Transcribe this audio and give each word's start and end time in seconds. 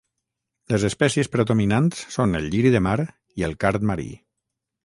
Les 0.73 0.85
espècies 0.89 1.29
predominants 1.35 2.01
són 2.17 2.35
el 2.41 2.49
lliri 2.55 2.75
de 2.77 2.85
mar 2.89 2.97
i 3.43 3.49
el 3.49 3.57
card 3.67 3.87
marí. 3.93 4.09